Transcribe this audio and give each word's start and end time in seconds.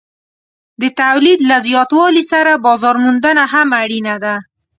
د 0.81 0.83
تولید 1.01 1.39
له 1.49 1.57
زیاتوالي 1.67 2.23
سره 2.31 2.61
بازار 2.65 2.95
موندنه 3.03 3.43
هم 3.53 3.67
اړینه 3.81 4.15
ده. 4.23 4.35